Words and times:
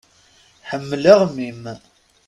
Ḥemmleɣ 0.69 1.19
mmi-m. 1.29 1.63